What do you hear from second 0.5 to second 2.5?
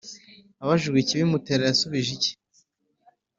Abajijwe ikibimutera yasubije iki?